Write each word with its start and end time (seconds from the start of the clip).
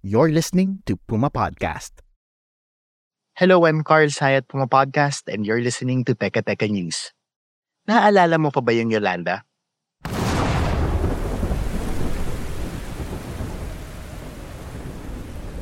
You're 0.00 0.32
listening 0.32 0.80
to 0.88 0.96
Puma 0.96 1.28
Podcast. 1.28 2.00
Hello, 3.36 3.68
I'm 3.68 3.84
Carl 3.84 4.08
Sayat 4.08 4.48
Puma 4.48 4.64
Podcast 4.64 5.28
and 5.28 5.44
you're 5.44 5.60
listening 5.60 6.08
to 6.08 6.16
Teka 6.16 6.40
Teka 6.40 6.72
News. 6.72 7.12
Naaalala 7.84 8.40
mo 8.40 8.48
pa 8.48 8.64
ba 8.64 8.72
yung 8.72 8.88
Yolanda? 8.88 9.44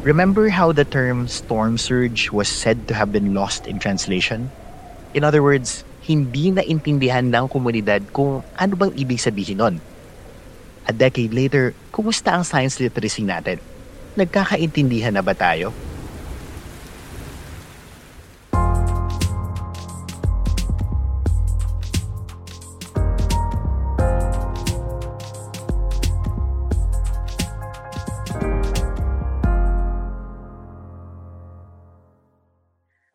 Remember 0.06 0.55
how 0.55 0.70
the 0.70 0.86
term 0.86 1.27
storm 1.27 1.75
surge 1.75 2.30
was 2.30 2.47
said 2.47 2.86
to 2.86 2.95
have 2.95 3.11
been 3.11 3.34
lost 3.34 3.66
in 3.66 3.83
translation? 3.83 4.55
In 5.19 5.27
other 5.27 5.42
words, 5.42 5.83
hindi 6.06 6.55
naintindihan 6.55 7.34
ng 7.34 7.50
komunidad 7.50 8.14
kung 8.14 8.47
ano 8.55 8.78
bang 8.78 8.95
ibig 8.95 9.19
sabihin 9.19 9.59
nun. 9.59 9.77
A 10.86 10.95
decade 10.95 11.34
later, 11.34 11.75
kumusta 11.91 12.39
ang 12.39 12.47
science 12.47 12.78
literacy 12.78 13.27
natin? 13.27 13.58
Nagkakaintindihan 14.19 15.14
na 15.14 15.22
ba 15.22 15.30
tayo? 15.30 15.70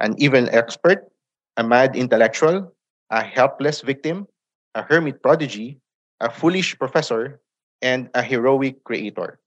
an 0.04 0.20
evil 0.20 0.52
expert, 0.52 1.08
a 1.56 1.64
mad 1.64 1.96
intellectual, 1.96 2.76
a 3.10 3.24
helpless 3.24 3.80
victim, 3.80 4.28
a 4.76 4.84
hermit 4.84 5.24
prodigy, 5.24 5.80
a 6.20 6.30
foolish 6.30 6.78
professor, 6.78 7.40
and 7.82 8.12
a 8.14 8.22
heroic 8.22 8.84
creator. 8.84 9.40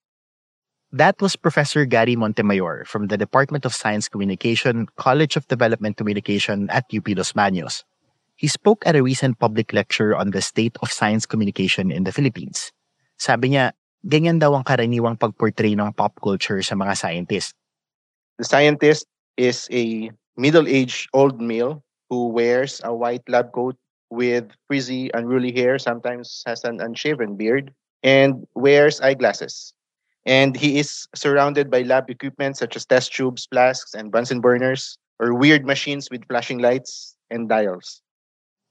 That 0.97 1.21
was 1.21 1.37
Professor 1.37 1.85
Gary 1.85 2.17
Montemayor 2.17 2.89
from 2.89 3.13
the 3.13 3.21
Department 3.21 3.69
of 3.69 3.77
Science 3.77 4.09
Communication, 4.09 4.89
College 4.97 5.37
of 5.37 5.47
Development 5.47 5.93
Communication 5.93 6.73
at 6.73 6.89
UP 6.89 7.05
Los 7.13 7.37
Baños. 7.37 7.85
He 8.37 8.49
spoke 8.49 8.81
at 8.89 8.97
a 8.97 9.05
recent 9.05 9.39
public 9.39 9.77
lecture 9.77 10.17
on 10.17 10.31
the 10.33 10.41
state 10.41 10.73
of 10.81 10.89
science 10.89 11.27
communication 11.29 11.93
in 11.93 12.09
the 12.09 12.17
Philippines. 12.17 12.73
Sabi 13.21 13.53
niya, 13.53 13.77
ganyan 14.09 14.41
daw 14.41 14.57
ang 14.57 14.65
karaniwang 14.65 15.21
pagportray 15.21 15.77
ng 15.77 15.93
pop 15.93 16.17
culture 16.25 16.65
sa 16.65 16.73
mga 16.73 16.97
scientists. 16.97 17.53
The 18.41 18.49
scientist 18.49 19.05
is 19.37 19.69
a 19.69 20.09
middle-aged 20.41 21.13
old 21.13 21.45
male 21.45 21.85
who 22.09 22.33
wears 22.33 22.81
a 22.89 22.97
white 22.97 23.29
lab 23.29 23.53
coat 23.53 23.77
with 24.09 24.49
frizzy, 24.65 25.13
unruly 25.13 25.53
hair, 25.53 25.77
sometimes 25.77 26.41
has 26.49 26.65
an 26.65 26.81
unshaven 26.81 27.37
beard, 27.37 27.69
and 28.01 28.49
wears 28.57 28.97
eyeglasses. 29.05 29.77
And 30.27 30.57
he 30.57 30.79
is 30.79 31.07
surrounded 31.15 31.71
by 31.71 31.83
lab 31.83 32.11
equipment 32.11 32.59
such 32.59 32.75
as 32.75 32.85
test 32.85 33.15
tubes, 33.15 33.47
flasks, 33.47 33.95
and 33.95 34.11
Bunsen 34.11 34.41
burners, 34.41 34.99
or 35.21 35.33
weird 35.33 35.65
machines 35.65 36.11
with 36.11 36.27
flashing 36.27 36.59
lights 36.59 37.17
and 37.31 37.49
dials. 37.49 38.03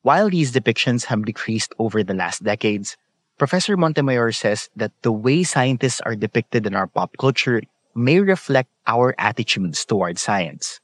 While 0.03 0.29
these 0.29 0.51
depictions 0.51 1.05
have 1.05 1.25
decreased 1.25 1.73
over 1.79 2.03
the 2.03 2.13
last 2.13 2.43
decades, 2.43 2.97
Professor 3.39 3.75
Montemayor 3.75 4.31
says 4.31 4.69
that 4.75 4.91
the 5.01 5.11
way 5.11 5.43
scientists 5.43 5.99
are 6.01 6.15
depicted 6.15 6.67
in 6.67 6.75
our 6.75 6.87
pop 6.87 7.15
culture 7.17 7.63
may 7.95 8.19
reflect 8.19 8.69
our 8.85 9.15
attitudes 9.17 9.83
toward 9.83 10.19
science. 10.19 10.79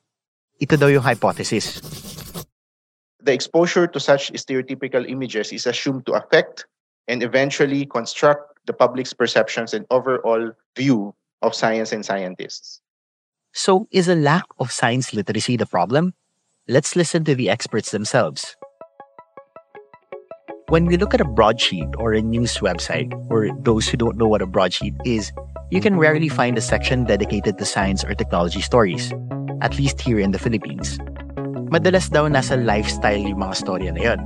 Ito 0.60 0.76
daw 0.76 0.88
yung 0.88 1.04
hypothesis. 1.04 1.80
The 3.22 3.34
exposure 3.34 3.86
to 3.88 4.00
such 4.00 4.32
stereotypical 4.34 5.08
images 5.08 5.52
is 5.52 5.68
assumed 5.68 6.08
to 6.08 6.14
affect 6.14 6.66
and 7.08 7.24
eventually 7.24 7.86
construct 7.86 8.60
the 8.66 8.74
public's 8.74 9.14
perceptions 9.14 9.74
and 9.74 9.86
overall 9.90 10.52
view 10.78 11.16
of 11.42 11.56
science 11.56 11.92
and 11.92 12.06
scientists. 12.06 12.82
So, 13.54 13.88
is 13.92 14.08
a 14.08 14.16
lack 14.16 14.46
of 14.60 14.72
science 14.72 15.14
literacy 15.14 15.58
the 15.58 15.66
problem? 15.66 16.14
Let's 16.68 16.96
listen 16.96 17.26
to 17.26 17.36
the 17.36 17.50
experts 17.50 17.92
themselves. 17.92 18.56
When 20.70 20.86
we 20.86 20.96
look 20.96 21.14
at 21.14 21.20
a 21.20 21.28
broadsheet 21.28 21.90
or 21.98 22.14
a 22.14 22.22
news 22.22 22.60
website, 22.60 23.12
or 23.30 23.52
those 23.60 23.90
who 23.90 23.98
don't 23.98 24.16
know 24.16 24.28
what 24.28 24.42
a 24.42 24.48
broadsheet 24.48 24.96
is, 25.04 25.34
you 25.70 25.82
can 25.82 25.98
rarely 25.98 26.30
find 26.30 26.58
a 26.58 26.62
section 26.62 27.04
dedicated 27.04 27.58
to 27.58 27.66
science 27.66 28.06
or 28.06 28.14
technology 28.16 28.62
stories, 28.62 29.12
at 29.60 29.78
least 29.78 30.00
here 30.00 30.20
in 30.20 30.32
the 30.32 30.40
Philippines. 30.40 30.98
Madalas 31.72 32.08
daw 32.08 32.28
nasa 32.28 32.56
lifestyle 32.56 33.20
yung 33.20 33.44
mga 33.44 33.56
storya 33.60 33.92
na 33.92 34.16
yun. 34.16 34.20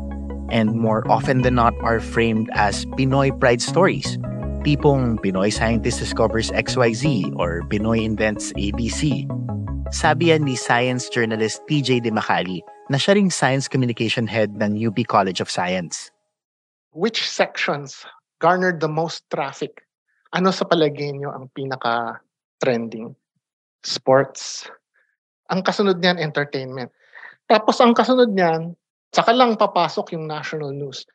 And 0.50 0.76
more 0.78 1.06
often 1.10 1.42
than 1.42 1.56
not 1.56 1.74
are 1.82 2.00
framed 2.00 2.50
as 2.54 2.86
Pinoy 2.98 3.34
pride 3.40 3.62
stories. 3.62 4.18
Tipong 4.66 5.22
Pinoy 5.22 5.54
scientist 5.54 6.00
discovers 6.00 6.50
XYZ 6.52 7.34
or 7.38 7.62
Pinoy 7.70 8.04
invents 8.04 8.54
ABC. 8.54 9.26
Sabi 9.94 10.34
yan 10.34 10.44
ni 10.46 10.58
science 10.58 11.10
journalist 11.10 11.62
TJ 11.70 12.02
De 12.02 12.10
Macali 12.10 12.66
na 12.90 12.98
siya 12.98 13.14
ring 13.18 13.30
science 13.30 13.70
communication 13.70 14.26
head 14.26 14.58
ng 14.58 14.74
UP 14.78 14.98
College 15.06 15.42
of 15.42 15.50
Science. 15.50 16.10
which 16.96 17.28
sections 17.28 18.08
garnered 18.40 18.80
the 18.80 18.88
most 18.88 19.28
traffic? 19.28 19.84
Ano 20.32 20.56
sa 20.56 20.64
palagay 20.64 21.12
nyo 21.12 21.36
ang 21.36 21.52
pinaka-trending? 21.52 23.12
Sports. 23.84 24.72
Ang 25.52 25.62
kasunod 25.62 26.00
niyan, 26.00 26.18
entertainment. 26.18 26.90
Tapos 27.52 27.78
ang 27.84 27.92
kasunod 27.92 28.32
niyan, 28.32 28.74
saka 29.16 29.32
lang 29.32 29.56
papasok 29.56 30.12
yung 30.12 30.28
national 30.28 30.76
news. 30.76 31.08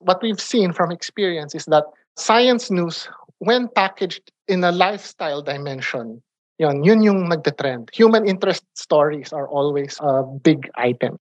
What 0.00 0.24
we've 0.24 0.40
seen 0.40 0.72
from 0.72 0.88
experience 0.88 1.52
is 1.52 1.68
that 1.68 1.84
science 2.16 2.72
news, 2.72 3.04
when 3.44 3.68
packaged 3.68 4.32
in 4.48 4.64
a 4.64 4.72
lifestyle 4.72 5.44
dimension, 5.44 6.24
yun, 6.56 6.80
yun 6.84 7.04
yung 7.04 7.28
nagte-trend. 7.28 7.92
Human 7.92 8.24
interest 8.24 8.64
stories 8.72 9.32
are 9.32 9.48
always 9.48 10.00
a 10.00 10.24
big 10.24 10.70
item. 10.80 11.20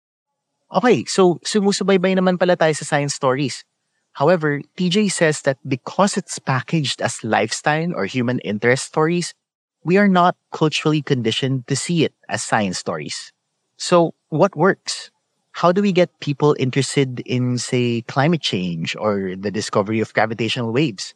Okay, 0.72 1.04
so 1.04 1.44
sumusubaybay 1.44 2.16
naman 2.16 2.40
pala 2.40 2.56
tayo 2.56 2.72
sa 2.72 2.88
science 2.88 3.14
stories. 3.14 3.68
However, 4.16 4.64
TJ 4.80 5.12
says 5.12 5.44
that 5.44 5.60
because 5.68 6.16
it's 6.16 6.40
packaged 6.40 7.04
as 7.04 7.20
lifestyle 7.24 7.92
or 7.92 8.08
human 8.08 8.40
interest 8.48 8.88
stories, 8.88 9.36
we 9.84 10.00
are 10.00 10.08
not 10.08 10.40
culturally 10.56 11.04
conditioned 11.04 11.68
to 11.68 11.76
see 11.76 12.08
it 12.08 12.16
as 12.32 12.42
science 12.42 12.80
stories. 12.80 13.36
So, 13.76 14.16
what 14.30 14.56
works? 14.56 15.12
How 15.56 15.72
do 15.72 15.80
we 15.82 15.96
get 15.96 16.12
people 16.20 16.56
interested 16.60 17.24
in, 17.24 17.58
say, 17.58 18.04
climate 18.12 18.44
change 18.44 18.96
or 19.00 19.40
the 19.40 19.52
discovery 19.52 20.04
of 20.04 20.12
gravitational 20.12 20.76
waves? 20.76 21.16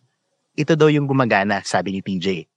Ito 0.56 0.80
daw 0.80 0.88
yung 0.88 1.12
gumagana, 1.12 1.60
sabi 1.68 1.92
ni 1.92 2.02
TJ. 2.02 2.48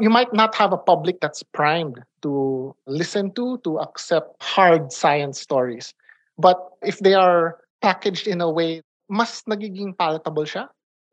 you 0.00 0.10
might 0.10 0.32
not 0.32 0.54
have 0.54 0.72
a 0.72 0.76
public 0.76 1.20
that's 1.20 1.42
primed 1.42 2.02
to 2.22 2.74
listen 2.86 3.32
to, 3.32 3.58
to 3.58 3.78
accept 3.78 4.42
hard 4.42 4.92
science 4.92 5.40
stories. 5.40 5.94
But 6.38 6.58
if 6.82 6.98
they 6.98 7.14
are 7.14 7.58
packaged 7.80 8.26
in 8.26 8.40
a 8.40 8.50
way, 8.50 8.82
mas 9.08 9.42
nagiging 9.48 9.96
palatable 9.96 10.44
siya. 10.44 10.68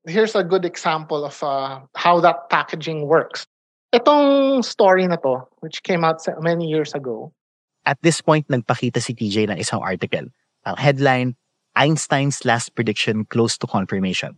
Here's 0.08 0.36
a 0.36 0.44
good 0.44 0.66
example 0.66 1.26
of 1.26 1.44
uh, 1.44 1.82
how 1.96 2.20
that 2.22 2.50
packaging 2.50 3.06
works. 3.06 3.46
Itong 3.94 4.66
story 4.66 5.06
na 5.06 5.18
to, 5.18 5.46
which 5.60 5.84
came 5.84 6.04
out 6.04 6.26
many 6.42 6.66
years 6.66 6.96
ago, 6.96 7.32
At 7.86 7.98
this 8.02 8.22
point, 8.22 8.46
nagpakita 8.50 9.02
si 9.02 9.14
TJ 9.14 9.50
ng 9.50 9.58
isang 9.58 9.82
article. 9.82 10.30
Ang 10.66 10.78
headline, 10.78 11.30
Einstein's 11.76 12.46
last 12.46 12.76
prediction 12.76 13.26
close 13.26 13.58
to 13.58 13.66
confirmation. 13.66 14.38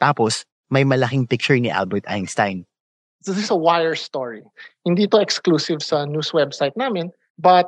Tapos, 0.00 0.46
may 0.70 0.84
malaking 0.84 1.28
picture 1.28 1.58
ni 1.58 1.68
Albert 1.68 2.04
Einstein. 2.08 2.64
this 3.26 3.36
is 3.36 3.50
a 3.50 3.56
wire 3.56 3.94
story. 3.94 4.42
Hindi 4.84 5.06
to 5.08 5.18
exclusive 5.18 5.82
sa 5.82 6.04
news 6.04 6.30
website 6.30 6.76
namin, 6.76 7.10
but 7.36 7.66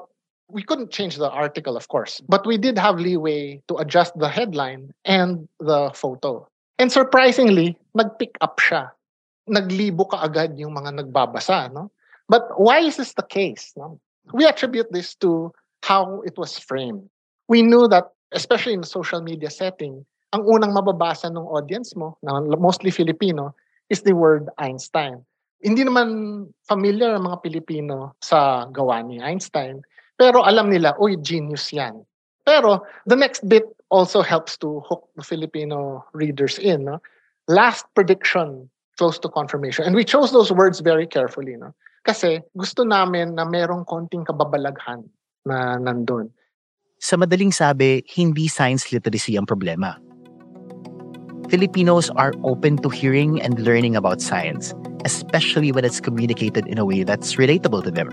we 0.48 0.62
couldn't 0.62 0.90
change 0.90 1.16
the 1.16 1.30
article, 1.30 1.76
of 1.76 1.88
course. 1.88 2.22
But 2.28 2.46
we 2.46 2.56
did 2.56 2.78
have 2.78 2.98
leeway 2.98 3.62
to 3.68 3.76
adjust 3.76 4.18
the 4.18 4.28
headline 4.28 4.94
and 5.04 5.48
the 5.58 5.90
photo. 5.94 6.46
And 6.78 6.90
surprisingly, 6.90 7.76
nag-pick 7.94 8.38
up 8.40 8.58
siya. 8.58 8.90
Naglibo 9.50 10.10
ka 10.10 10.24
agad 10.24 10.58
yung 10.58 10.74
mga 10.74 11.02
nagbabasa, 11.02 11.72
no? 11.72 11.90
But 12.30 12.46
why 12.56 12.80
is 12.80 12.96
this 12.96 13.14
the 13.14 13.26
case? 13.26 13.74
No? 13.76 14.00
We 14.32 14.46
attribute 14.46 14.92
this 14.92 15.14
to 15.22 15.52
how 15.82 16.22
it 16.24 16.36
was 16.36 16.58
framed. 16.58 17.08
We 17.48 17.62
knew 17.62 17.88
that, 17.88 18.12
especially 18.32 18.74
in 18.74 18.82
social 18.84 19.20
media 19.22 19.50
setting, 19.50 20.04
ang 20.32 20.46
unang 20.46 20.76
mababasa 20.76 21.26
ng 21.26 21.42
audience 21.50 21.96
mo, 21.98 22.18
na 22.22 22.38
mostly 22.54 22.90
Filipino, 22.90 23.54
is 23.90 24.02
the 24.02 24.14
word 24.14 24.46
Einstein. 24.58 25.26
Hindi 25.60 25.84
naman 25.84 26.48
familiar 26.64 27.12
ang 27.18 27.26
mga 27.26 27.42
Pilipino 27.42 28.14
sa 28.22 28.70
gawa 28.70 29.02
ni 29.02 29.18
Einstein, 29.20 29.82
pero 30.16 30.46
alam 30.46 30.70
nila, 30.70 30.94
uy, 31.02 31.18
genius 31.18 31.72
yan. 31.74 32.06
Pero 32.46 32.80
the 33.06 33.16
next 33.16 33.44
bit 33.48 33.64
also 33.90 34.22
helps 34.22 34.56
to 34.58 34.80
hook 34.86 35.08
the 35.16 35.24
Filipino 35.24 36.04
readers 36.12 36.58
in. 36.58 36.84
No? 36.84 37.02
Last 37.48 37.84
prediction 37.94 38.70
close 38.96 39.18
to 39.18 39.28
confirmation. 39.28 39.84
And 39.84 39.96
we 39.96 40.04
chose 40.04 40.32
those 40.32 40.52
words 40.52 40.80
very 40.80 41.06
carefully. 41.06 41.56
No? 41.56 41.74
Kasi 42.00 42.40
gusto 42.56 42.82
namin 42.88 43.36
na 43.36 43.44
merong 43.44 43.84
konting 43.84 44.24
kababalaghan 44.24 45.04
na 45.44 45.76
nandun. 45.76 46.32
Sa 47.00 47.16
madaling 47.16 47.52
sabi, 47.52 48.04
hindi 48.12 48.48
science 48.48 48.92
literacy 48.92 49.36
ang 49.36 49.48
problema. 49.48 49.96
Filipinos 51.48 52.12
are 52.14 52.32
open 52.44 52.78
to 52.78 52.88
hearing 52.88 53.42
and 53.42 53.58
learning 53.64 53.96
about 53.96 54.22
science, 54.22 54.72
especially 55.04 55.72
when 55.72 55.84
it's 55.84 55.98
communicated 55.98 56.68
in 56.68 56.78
a 56.78 56.86
way 56.86 57.02
that's 57.02 57.34
relatable 57.34 57.82
to 57.82 57.90
them. 57.90 58.06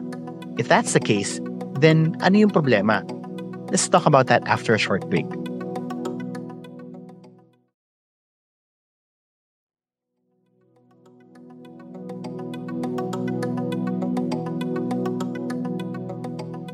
If 0.58 0.68
that's 0.68 0.98
the 0.98 1.04
case, 1.04 1.38
then 1.78 2.18
ano 2.26 2.48
yung 2.48 2.52
problema? 2.52 3.06
Let's 3.70 3.86
talk 3.88 4.08
about 4.08 4.26
that 4.28 4.42
after 4.48 4.74
a 4.74 4.82
short 4.82 5.06
break. 5.12 5.28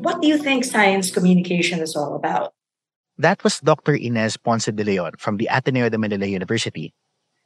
What 0.04 0.20
do 0.20 0.28
you 0.28 0.36
think 0.36 0.66
science 0.66 1.10
communication 1.10 1.80
is 1.80 1.96
all 1.96 2.14
about? 2.14 2.52
That 3.16 3.42
was 3.42 3.58
Dr. 3.60 3.94
Inez 3.94 4.36
Ponce 4.36 4.66
de 4.66 4.84
Leon 4.84 5.12
from 5.16 5.38
the 5.38 5.48
Ateneo 5.50 5.88
de 5.88 5.96
Manila 5.96 6.26
University. 6.26 6.92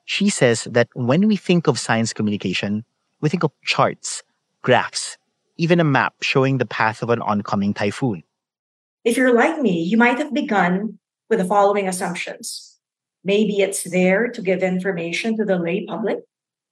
She 0.06 0.28
says 0.28 0.64
that 0.64 0.88
when 0.94 1.28
we 1.28 1.37
think 1.37 1.69
of 1.69 1.78
science 1.78 2.12
communication, 2.12 2.84
we 3.20 3.28
think 3.28 3.44
of 3.44 3.52
charts, 3.64 4.25
graphs, 4.62 5.19
even 5.56 5.78
a 5.78 5.84
map 5.84 6.14
showing 6.20 6.58
the 6.58 6.66
path 6.66 7.00
of 7.00 7.10
an 7.10 7.22
oncoming 7.22 7.75
typhoon. 7.75 8.25
If 9.04 9.16
you're 9.16 9.34
like 9.34 9.61
me, 9.61 9.81
you 9.81 9.96
might 9.96 10.19
have 10.19 10.34
begun 10.34 10.99
with 11.31 11.38
the 11.38 11.44
following 11.44 11.87
assumptions. 11.87 12.76
Maybe 13.22 13.61
it's 13.61 13.84
there 13.84 14.32
to 14.32 14.43
give 14.43 14.64
information 14.64 15.37
to 15.37 15.44
the 15.44 15.61
lay 15.61 15.87
public. 15.87 16.26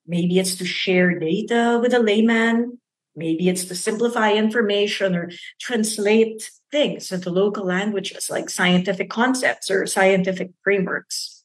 Maybe 0.04 0.40
it's 0.40 0.56
to 0.56 0.64
share 0.64 1.16
data 1.16 1.78
with 1.80 1.94
a 1.94 2.00
layman. 2.00 2.80
Maybe 3.16 3.48
it's 3.48 3.64
to 3.72 3.74
simplify 3.74 4.36
information 4.36 5.16
or 5.16 5.32
translate 5.56 6.52
things 6.68 7.08
into 7.08 7.32
local 7.32 7.64
languages 7.64 8.28
like 8.28 8.52
scientific 8.52 9.08
concepts 9.08 9.72
or 9.72 9.88
scientific 9.88 10.52
frameworks. 10.60 11.42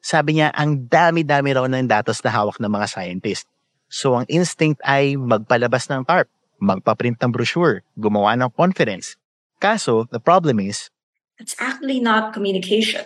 Sabi 0.00 0.40
niya, 0.40 0.52
ang 0.56 0.88
dami-dami 0.88 1.52
raw 1.52 1.68
ng 1.68 1.88
datos 1.88 2.24
na 2.24 2.32
hawak 2.32 2.56
ng 2.56 2.72
mga 2.72 2.88
scientist. 2.88 3.44
So 3.92 4.16
ang 4.16 4.24
instinct 4.32 4.80
ay 4.84 5.16
magpalabas 5.20 5.92
ng 5.92 6.08
TARP, 6.08 6.28
magpaprint 6.60 7.20
ng 7.20 7.32
brochure, 7.32 7.84
gumawa 8.00 8.32
ng 8.40 8.48
conference. 8.56 9.16
Kaso, 9.60 10.08
the 10.08 10.20
problem 10.20 10.60
is, 10.60 10.88
It's 11.36 11.56
actually 11.58 11.98
not 12.00 12.32
communication. 12.32 13.04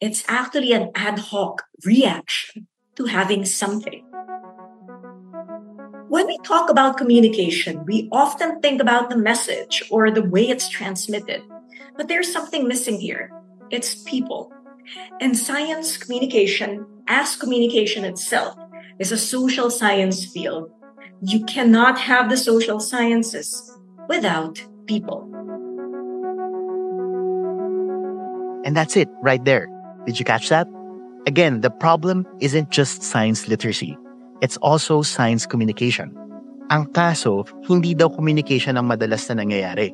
It's 0.00 0.22
actually 0.28 0.72
an 0.72 0.92
ad 0.94 1.18
hoc 1.18 1.64
reaction 1.84 2.68
to 2.96 3.10
having 3.10 3.44
something. 3.44 4.06
When 6.08 6.26
we 6.26 6.38
talk 6.44 6.70
about 6.70 6.96
communication, 6.96 7.84
we 7.86 8.08
often 8.12 8.60
think 8.60 8.80
about 8.80 9.10
the 9.10 9.16
message 9.16 9.82
or 9.90 10.10
the 10.10 10.22
way 10.22 10.48
it's 10.48 10.68
transmitted. 10.68 11.42
But 11.96 12.08
there's 12.08 12.32
something 12.32 12.68
missing 12.68 13.00
here 13.00 13.32
it's 13.70 14.02
people. 14.02 14.52
And 15.20 15.36
science 15.36 15.96
communication, 15.96 16.86
as 17.08 17.36
communication 17.36 18.04
itself, 18.04 18.56
is 18.98 19.10
a 19.10 19.18
social 19.18 19.70
science 19.70 20.26
field. 20.26 20.70
You 21.22 21.44
cannot 21.44 21.98
have 21.98 22.28
the 22.28 22.36
social 22.36 22.78
sciences 22.78 23.76
without 24.08 24.62
people. 24.86 25.34
and 28.64 28.76
that's 28.76 28.96
it 28.96 29.08
right 29.22 29.44
there. 29.44 29.68
Did 30.06 30.18
you 30.18 30.24
catch 30.24 30.48
that? 30.48 30.66
Again, 31.26 31.60
the 31.60 31.70
problem 31.70 32.26
isn't 32.40 32.70
just 32.70 33.02
science 33.02 33.46
literacy. 33.46 33.96
It's 34.44 34.60
also 34.60 35.00
science 35.00 35.48
communication. 35.48 36.12
Ang 36.68 36.92
kaso, 36.92 37.48
hindi 37.64 37.96
daw 37.96 38.12
communication 38.12 38.76
ang 38.76 38.92
madalas 38.92 39.24
na 39.32 39.40
nangyayari. 39.40 39.88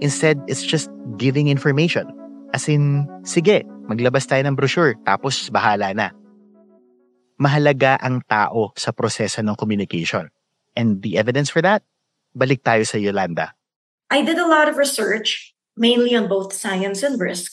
Instead, 0.00 0.40
it's 0.48 0.64
just 0.64 0.88
giving 1.20 1.52
information. 1.52 2.08
As 2.56 2.64
in, 2.64 3.04
sige, 3.28 3.68
maglabas 3.92 4.24
tayo 4.24 4.40
ng 4.48 4.56
brochure, 4.56 4.96
tapos 5.04 5.52
bahala 5.52 5.92
na. 5.92 6.16
Mahalaga 7.36 8.00
ang 8.00 8.24
tao 8.24 8.72
sa 8.72 8.88
proseso 8.88 9.44
ng 9.44 9.52
communication. 9.52 10.32
And 10.72 11.04
the 11.04 11.20
evidence 11.20 11.52
for 11.52 11.60
that? 11.60 11.84
Balik 12.32 12.64
tayo 12.64 12.88
sa 12.88 12.96
Yolanda. 12.96 13.52
I 14.08 14.24
did 14.24 14.40
a 14.40 14.48
lot 14.48 14.64
of 14.64 14.80
research, 14.80 15.52
mainly 15.76 16.16
on 16.16 16.24
both 16.24 16.56
science 16.56 17.04
and 17.04 17.20
risk, 17.20 17.52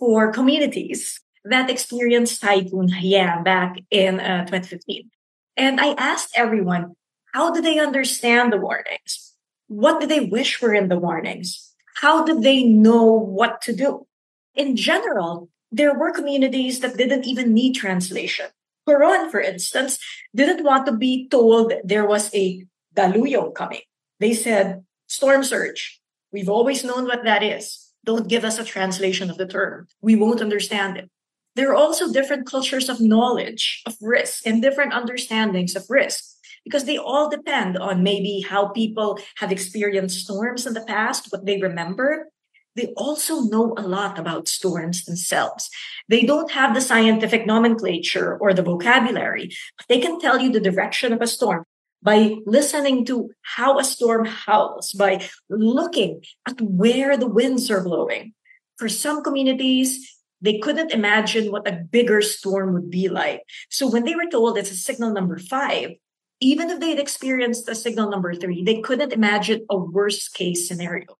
for 0.00 0.32
communities 0.32 1.20
that 1.44 1.68
experienced 1.68 2.40
Typhoon 2.40 2.88
Haiyan 2.88 3.44
back 3.44 3.76
in 3.92 4.24
uh, 4.24 4.48
2015. 4.48 5.12
And 5.56 5.80
I 5.80 5.94
asked 5.94 6.32
everyone, 6.36 6.96
how 7.32 7.52
do 7.52 7.60
they 7.60 7.78
understand 7.78 8.52
the 8.52 8.58
warnings? 8.58 9.34
What 9.68 10.00
do 10.00 10.06
they 10.06 10.20
wish 10.20 10.60
were 10.60 10.74
in 10.74 10.88
the 10.88 10.98
warnings? 10.98 11.72
How 11.96 12.24
did 12.24 12.42
they 12.42 12.62
know 12.62 13.04
what 13.04 13.60
to 13.62 13.74
do? 13.74 14.06
In 14.54 14.76
general, 14.76 15.48
there 15.70 15.98
were 15.98 16.12
communities 16.12 16.80
that 16.80 16.96
didn't 16.96 17.26
even 17.26 17.54
need 17.54 17.74
translation. 17.74 18.46
Coron, 18.86 19.30
for 19.30 19.40
instance, 19.40 19.98
didn't 20.34 20.64
want 20.64 20.86
to 20.86 20.92
be 20.92 21.28
told 21.28 21.72
there 21.84 22.06
was 22.06 22.34
a 22.34 22.66
daluyong 22.94 23.54
coming. 23.54 23.80
They 24.20 24.34
said, 24.34 24.84
storm 25.06 25.44
surge. 25.44 26.00
We've 26.32 26.48
always 26.48 26.84
known 26.84 27.04
what 27.04 27.24
that 27.24 27.42
is. 27.42 27.90
Don't 28.04 28.28
give 28.28 28.44
us 28.44 28.58
a 28.58 28.64
translation 28.64 29.30
of 29.30 29.38
the 29.38 29.46
term. 29.46 29.86
We 30.00 30.16
won't 30.16 30.40
understand 30.40 30.96
it. 30.96 31.10
There 31.54 31.70
are 31.70 31.74
also 31.74 32.12
different 32.12 32.46
cultures 32.46 32.88
of 32.88 33.00
knowledge 33.00 33.82
of 33.86 33.96
risk 34.00 34.46
and 34.46 34.62
different 34.62 34.92
understandings 34.94 35.76
of 35.76 35.84
risk 35.90 36.24
because 36.64 36.84
they 36.84 36.96
all 36.96 37.28
depend 37.28 37.76
on 37.76 38.02
maybe 38.02 38.44
how 38.48 38.68
people 38.68 39.18
have 39.36 39.52
experienced 39.52 40.24
storms 40.24 40.66
in 40.66 40.74
the 40.74 40.84
past, 40.84 41.28
what 41.30 41.44
they 41.44 41.60
remember. 41.60 42.28
They 42.74 42.94
also 42.96 43.42
know 43.42 43.74
a 43.76 43.82
lot 43.82 44.18
about 44.18 44.48
storms 44.48 45.04
themselves. 45.04 45.68
They 46.08 46.22
don't 46.22 46.50
have 46.52 46.74
the 46.74 46.80
scientific 46.80 47.46
nomenclature 47.46 48.38
or 48.38 48.54
the 48.54 48.62
vocabulary, 48.62 49.50
but 49.76 49.86
they 49.88 50.00
can 50.00 50.18
tell 50.18 50.40
you 50.40 50.50
the 50.50 50.60
direction 50.60 51.12
of 51.12 51.20
a 51.20 51.26
storm 51.26 51.64
by 52.02 52.36
listening 52.46 53.04
to 53.06 53.30
how 53.42 53.78
a 53.78 53.84
storm 53.84 54.24
howls, 54.24 54.92
by 54.92 55.28
looking 55.50 56.22
at 56.48 56.60
where 56.60 57.16
the 57.16 57.28
winds 57.28 57.70
are 57.70 57.84
blowing. 57.84 58.32
For 58.78 58.88
some 58.88 59.22
communities, 59.22 60.21
they 60.42 60.58
couldn't 60.58 60.90
imagine 60.90 61.54
what 61.54 61.66
a 61.70 61.72
bigger 61.72 62.20
storm 62.20 62.74
would 62.74 62.90
be 62.90 63.08
like. 63.08 63.46
So 63.70 63.86
when 63.86 64.02
they 64.04 64.18
were 64.18 64.26
told 64.26 64.58
it's 64.58 64.74
a 64.74 64.76
signal 64.76 65.14
number 65.14 65.38
five, 65.38 65.94
even 66.42 66.68
if 66.68 66.82
they'd 66.82 66.98
experienced 66.98 67.70
a 67.70 67.78
signal 67.78 68.10
number 68.10 68.34
three, 68.34 68.66
they 68.66 68.82
couldn't 68.82 69.14
imagine 69.14 69.64
a 69.70 69.78
worst 69.78 70.34
case 70.34 70.66
scenario. 70.66 71.14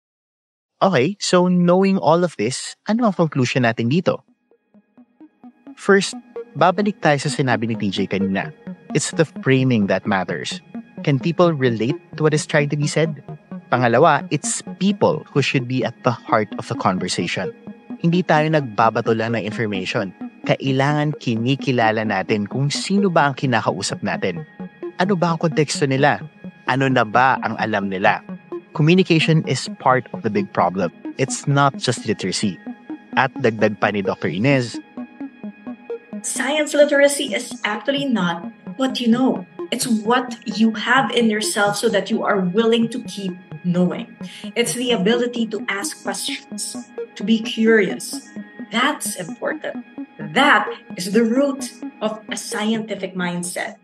Okay, 0.83 1.17
so 1.23 1.47
knowing 1.47 1.97
all 1.97 2.27
of 2.27 2.35
this, 2.37 2.75
ano 2.91 3.07
ang 3.07 3.15
conclusion 3.15 3.63
natin 3.63 3.87
dito? 3.87 4.27
First, 5.79 6.19
babalik 6.59 6.99
tayo 6.99 7.23
sa 7.23 7.31
sinabi 7.31 7.71
ni 7.71 7.79
TJ 7.79 8.11
kanina. 8.11 8.51
It's 8.91 9.15
the 9.15 9.25
framing 9.47 9.87
that 9.87 10.11
matters. 10.11 10.59
Can 11.07 11.23
people 11.23 11.55
relate 11.55 11.97
to 12.19 12.27
what 12.27 12.35
is 12.35 12.43
trying 12.43 12.69
to 12.75 12.77
be 12.77 12.91
said? 12.91 13.23
Pangalawa, 13.71 14.27
it's 14.35 14.61
people 14.83 15.23
who 15.31 15.41
should 15.41 15.71
be 15.71 15.87
at 15.87 15.95
the 16.03 16.11
heart 16.11 16.51
of 16.59 16.67
the 16.67 16.75
conversation. 16.75 17.55
Hindi 18.03 18.27
tayo 18.27 18.51
nagbabato 18.51 19.15
lang 19.15 19.39
ng 19.39 19.47
information. 19.47 20.11
Kailangan 20.43 21.15
kinikilala 21.23 22.03
natin 22.03 22.51
kung 22.51 22.67
sino 22.67 23.07
ba 23.07 23.31
ang 23.31 23.39
kinakausap 23.39 24.03
natin. 24.03 24.43
Ano 24.99 25.15
ba 25.15 25.31
ang 25.31 25.39
konteksto 25.39 25.87
nila? 25.87 26.19
Ano 26.67 26.91
na 26.91 27.07
ba 27.07 27.39
ang 27.47 27.55
alam 27.63 27.87
nila? 27.87 28.19
Communication 28.75 29.47
is 29.47 29.71
part 29.79 30.11
of 30.11 30.27
the 30.27 30.33
big 30.35 30.51
problem. 30.51 30.91
It's 31.15 31.47
not 31.47 31.79
just 31.79 32.03
literacy. 32.11 32.59
At 33.15 33.31
dagdag 33.39 33.79
pa 33.79 33.95
ni 33.95 34.03
Dr. 34.03 34.35
Inez, 34.35 34.83
Science 36.23 36.71
literacy 36.71 37.35
is 37.35 37.51
actually 37.67 38.07
not 38.07 38.47
what 38.79 39.03
you 39.03 39.11
know. 39.11 39.47
It's 39.71 39.91
what 39.91 40.39
you 40.47 40.71
have 40.75 41.11
in 41.11 41.31
yourself 41.31 41.75
so 41.75 41.91
that 41.91 42.11
you 42.11 42.23
are 42.23 42.39
willing 42.39 42.87
to 42.95 43.03
keep 43.11 43.35
knowing. 43.65 44.07
It's 44.55 44.75
the 44.75 44.93
ability 44.93 45.47
to 45.51 45.67
ask 45.67 46.03
questions, 46.03 46.77
to 47.17 47.25
be 47.25 47.41
curious. 47.41 48.29
That's 48.71 49.17
important. 49.17 49.85
That 50.33 50.69
is 50.97 51.13
the 51.13 51.25
root 51.25 51.73
of 52.01 52.21
a 52.31 52.37
scientific 52.37 53.15
mindset. 53.15 53.77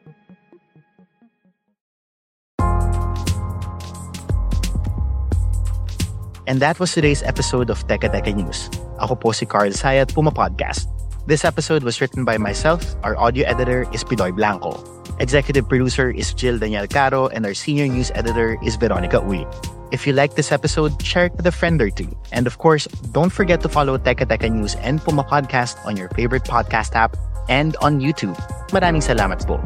And 6.48 6.64
that 6.64 6.80
was 6.80 6.96
today's 6.96 7.22
episode 7.22 7.68
of 7.68 7.84
Teka 7.92 8.08
Teka 8.08 8.32
News. 8.32 8.72
Ako 9.04 9.20
po 9.20 9.36
si 9.36 9.44
Carl 9.44 9.76
Sayat, 9.76 10.16
Puma 10.16 10.32
Podcast. 10.32 10.88
This 11.28 11.44
episode 11.44 11.84
was 11.84 12.00
written 12.00 12.24
by 12.24 12.40
myself. 12.40 12.96
Our 13.04 13.12
audio 13.20 13.44
editor 13.44 13.84
is 13.92 14.00
Pidoy 14.00 14.32
Blanco. 14.32 14.80
Executive 15.20 15.68
producer 15.68 16.08
is 16.08 16.32
Jill 16.32 16.56
Daniel 16.56 16.88
Caro, 16.88 17.28
and 17.28 17.44
our 17.44 17.52
senior 17.52 17.84
news 17.84 18.08
editor 18.16 18.56
is 18.64 18.80
Veronica 18.80 19.20
Uli. 19.20 19.44
If 19.90 20.06
you 20.06 20.12
like 20.12 20.34
this 20.34 20.52
episode, 20.52 21.00
share 21.02 21.26
it 21.26 21.34
with 21.36 21.46
a 21.46 21.52
friend 21.52 21.80
or 21.80 21.90
two. 21.90 22.08
And 22.32 22.46
of 22.46 22.58
course, 22.58 22.86
don't 23.12 23.30
forget 23.30 23.62
to 23.62 23.68
follow 23.68 23.98
Teka 23.98 24.26
Teka 24.26 24.50
News 24.52 24.74
and 24.76 25.00
Puma 25.00 25.24
Podcast 25.24 25.76
on 25.86 25.96
your 25.96 26.08
favorite 26.10 26.44
podcast 26.44 26.94
app 26.94 27.16
and 27.48 27.76
on 27.80 28.00
YouTube. 28.00 28.36
Maraming 28.68 29.00
salamat 29.00 29.46
po. 29.48 29.56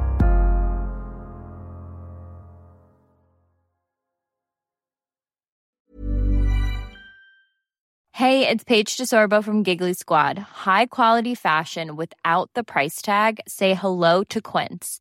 Hey, 8.22 8.46
it's 8.46 8.62
Paige 8.62 8.96
DeSorbo 8.98 9.42
from 9.42 9.64
Giggly 9.64 9.94
Squad. 9.94 10.38
High 10.38 10.86
quality 10.86 11.34
fashion 11.34 11.96
without 11.96 12.50
the 12.54 12.62
price 12.62 13.02
tag. 13.02 13.40
Say 13.48 13.74
hello 13.74 14.22
to 14.30 14.40
Quince. 14.40 15.00